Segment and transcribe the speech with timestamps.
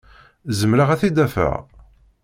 [0.59, 1.55] Zemreɣ ad t-id-afeɣ?